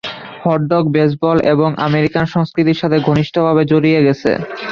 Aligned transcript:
Hot 0.43 0.61
dog 0.71 0.83
baseball 0.95 1.37
এবং 1.53 1.69
American 1.87 2.25
সংস্কৃতির 2.33 2.79
সাথে 2.81 2.97
ঘনিষ্ঠভাবে 3.07 3.61
জড়িয়ে 3.71 3.99
গেছে। 4.07 4.31